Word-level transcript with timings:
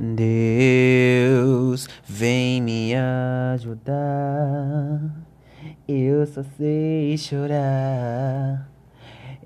Deus, 0.00 1.86
vem 2.04 2.62
me 2.62 2.94
ajudar. 3.54 5.00
Eu 5.86 6.26
só 6.26 6.42
sei 6.56 7.18
chorar. 7.18 8.68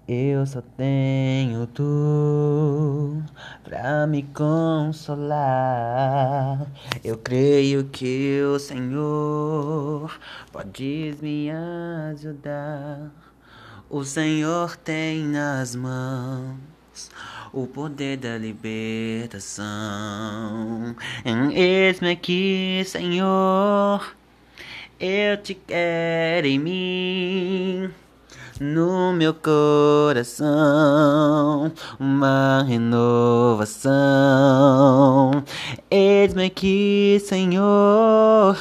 Eu 0.07 0.47
só 0.47 0.63
tenho 0.63 1.67
tu 1.67 3.21
pra 3.65 4.07
me 4.07 4.23
consolar. 4.23 5.35
Eu 7.03 7.19
creio 7.19 7.83
que 7.85 8.41
o 8.43 8.57
Senhor 8.61 10.17
pode 10.53 11.17
me 11.21 11.51
ajudar. 11.51 13.11
O 13.91 14.05
Senhor 14.05 14.77
tem 14.77 15.25
nas 15.25 15.75
mãos 15.75 16.57
o 17.53 17.67
poder 17.67 18.17
da 18.17 18.39
libertação. 18.39 19.57
Eis-me 21.53 22.11
aqui, 22.13 22.83
Senhor, 22.87 24.17
eu 24.99 25.37
te 25.43 25.55
quero 25.55 26.47
em 26.47 26.59
mim 26.59 27.91
no 28.61 29.13
meu 29.13 29.35
coração 29.35 30.45
uma 32.01 32.65
renovação. 32.67 33.85
Eis-me 35.91 36.47
aqui, 36.47 37.21
Senhor, 37.25 38.59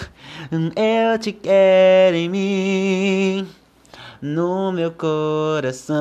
eu 0.52 1.20
te 1.20 1.32
quero 1.32 2.16
em 2.18 2.30
mim. 2.30 3.48
No 4.22 4.72
meu 4.72 4.92
coração, 4.92 5.96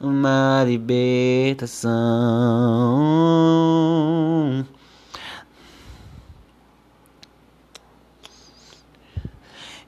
uma 0.00 0.64
libertação. 0.64 1.86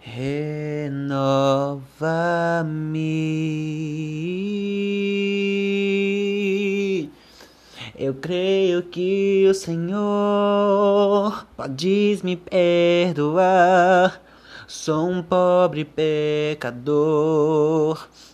Renova-me. 0.00 1.10
Eu 7.96 8.14
creio 8.14 8.82
que 8.84 9.46
o 9.50 9.54
Senhor 9.54 11.46
pode 11.56 12.20
me 12.22 12.36
perdoar. 12.36 14.20
Sou 14.72 15.10
um 15.10 15.20
pobre 15.20 15.84
pecador 15.84 16.56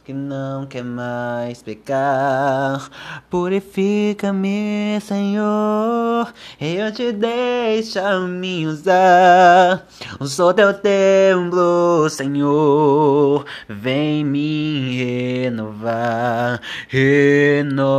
que 0.05 0.13
não 0.13 0.67
quer 0.67 0.85
mais 0.85 1.63
pecar. 1.63 2.91
Purifica-me, 3.31 5.01
Senhor, 5.01 6.31
eu 6.61 6.93
te 6.93 7.11
deixo 7.13 7.99
me 8.29 8.67
usar. 8.67 9.87
Sou 10.27 10.53
teu 10.53 10.75
templo, 10.75 12.07
Senhor, 12.11 13.47
vem 13.67 14.23
me 14.23 15.43
renovar. 15.49 16.61
Renova-me. 16.87 17.97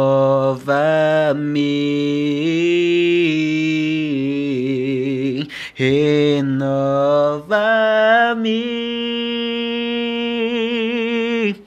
Renova-me. 11.47 11.63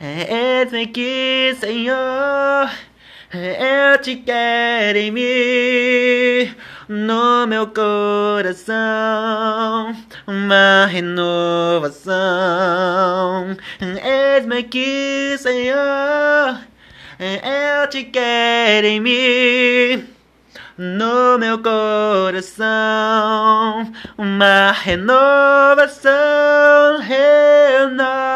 Eis-me 0.00 0.82
aqui, 0.82 1.56
Senhor, 1.58 2.70
eu 3.32 3.98
te 4.00 4.14
quero 4.16 4.96
em 4.96 5.10
mim, 5.10 6.54
no 6.88 7.46
meu 7.48 7.66
coração, 7.66 8.76
uma 10.26 10.86
renovação. 10.86 12.16
Eis-me 13.80 14.58
aqui, 14.58 15.36
Senhor, 15.38 16.60
eu 17.18 17.88
te 17.88 18.04
quero 18.04 18.86
em 18.86 19.00
mim 19.00 20.17
no 20.78 21.38
meu 21.38 21.58
coração. 21.58 22.66
Uma 24.16 24.70
renovação 24.70 26.12
renova-me. 27.00 28.28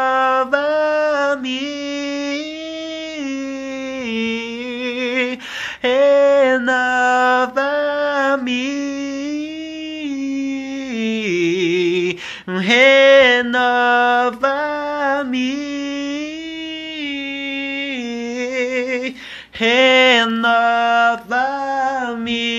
Renova-me. 5.80 7.02
Renova-me 19.52 21.71
renova-me. 22.22 22.52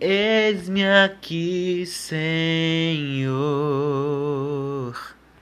Eis-me 0.00 0.84
aqui, 0.84 1.84
Senhor. 1.86 2.22